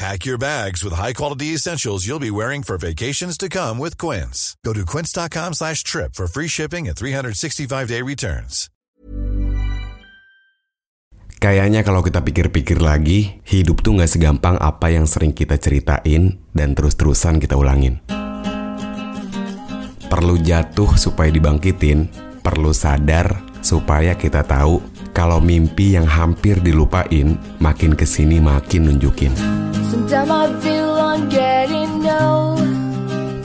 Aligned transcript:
Pack 0.00 0.24
your 0.24 0.40
bags 0.40 0.80
with 0.80 0.96
high-quality 0.96 1.52
essentials 1.52 2.08
you'll 2.08 2.18
be 2.18 2.32
wearing 2.32 2.64
for 2.64 2.80
vacations 2.80 3.36
to 3.36 3.48
come 3.48 3.76
with 3.76 4.00
Quince. 4.00 4.56
Go 4.64 4.72
to 4.72 4.88
quince.com 4.88 5.52
slash 5.52 5.84
trip 5.84 6.16
for 6.16 6.26
free 6.26 6.48
shipping 6.48 6.88
and 6.88 6.96
365-day 6.96 8.00
returns. 8.00 8.72
Kayaknya 11.42 11.82
kalau 11.82 12.06
kita 12.06 12.22
pikir-pikir 12.22 12.78
lagi, 12.78 13.42
hidup 13.42 13.82
tuh 13.82 13.98
nggak 13.98 14.14
segampang 14.14 14.54
apa 14.62 14.94
yang 14.94 15.10
sering 15.10 15.34
kita 15.34 15.58
ceritain 15.58 16.38
dan 16.54 16.70
terus-terusan 16.78 17.42
kita 17.42 17.58
ulangin. 17.58 17.98
Perlu 20.06 20.38
jatuh 20.38 20.94
supaya 20.94 21.34
dibangkitin, 21.34 22.06
perlu 22.46 22.70
sadar 22.70 23.51
supaya 23.62 24.18
kita 24.18 24.42
tahu 24.42 24.82
kalau 25.14 25.38
mimpi 25.38 25.94
yang 25.94 26.04
hampir 26.04 26.58
dilupain 26.58 27.38
makin 27.62 27.94
ke 27.94 28.04
sini 28.04 28.42
makin 28.42 28.90
nunjukin. 28.90 29.32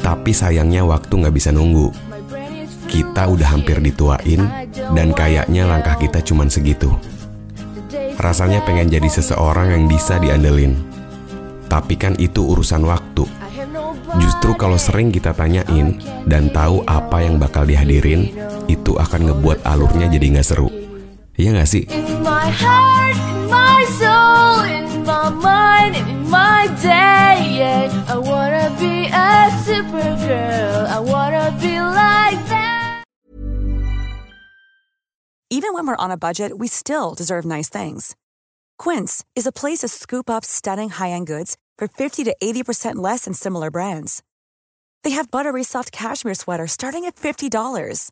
Tapi 0.01 0.31
sayangnya 0.31 0.83
waktu 0.87 1.13
nggak 1.13 1.35
bisa 1.35 1.53
nunggu. 1.53 1.93
Kita 2.87 3.27
udah 3.27 3.47
hampir 3.51 3.77
dituain 3.83 4.41
dan 4.95 5.11
kayaknya 5.11 5.67
langkah 5.67 5.99
kita 5.99 6.23
cuman 6.23 6.47
segitu. 6.47 6.89
Rasanya 8.17 8.65
pengen 8.65 8.89
jadi 8.89 9.05
seseorang 9.11 9.75
yang 9.75 9.85
bisa 9.85 10.17
diandelin. 10.17 10.73
Tapi 11.67 11.99
kan 11.99 12.15
itu 12.17 12.41
urusan 12.47 12.87
waktu. 12.87 13.27
Justru 14.17 14.55
kalau 14.55 14.79
sering 14.79 15.11
kita 15.11 15.35
tanyain 15.35 15.99
dan 16.23 16.47
tahu 16.49 16.81
apa 16.87 17.27
yang 17.27 17.35
bakal 17.35 17.67
dihadirin, 17.67 18.31
itu 18.67 18.99
akan 18.99 19.31
ngebuat 19.31 19.63
alurnya 19.63 20.11
jadi 20.11 20.37
nggak 20.37 20.47
seru. 20.47 20.67
Iya 21.39 21.57
nggak 21.57 21.69
sih? 21.69 21.83
In 21.89 22.23
my 22.23 22.47
heart, 22.51 23.17
in 23.17 23.47
my 23.47 23.81
soul, 23.99 24.63
in 24.67 24.85
my 25.07 25.27
mind, 25.31 25.93
in 25.95 26.27
my 26.27 26.67
day. 26.83 27.57
Yeah. 27.57 27.89
I 28.07 28.17
wanna 28.19 28.71
be 28.79 29.07
a 29.09 29.49
supergirl. 29.65 30.87
I 30.87 30.99
wanna 30.99 31.51
be 31.59 31.79
like 31.79 32.41
that. 32.49 33.03
Even 35.49 35.73
when 35.73 35.87
we're 35.87 35.95
on 35.95 36.11
a 36.11 36.17
budget, 36.17 36.57
we 36.57 36.67
still 36.67 37.15
deserve 37.15 37.45
nice 37.45 37.69
things. 37.69 38.15
Quince 38.77 39.23
is 39.35 39.47
a 39.47 39.51
place 39.51 39.79
to 39.79 39.87
scoop 39.87 40.29
up 40.29 40.45
stunning 40.45 40.89
high-end 40.89 41.25
goods 41.25 41.57
for 41.77 41.87
50 41.87 42.23
to 42.25 42.35
80% 42.43 42.95
less 42.95 43.25
than 43.25 43.33
similar 43.33 43.71
brands. 43.71 44.21
They 45.03 45.11
have 45.11 45.31
buttery 45.31 45.63
soft 45.63 45.91
cashmere 45.91 46.35
sweaters 46.35 46.73
starting 46.73 47.05
at 47.05 47.15
$50, 47.15 48.11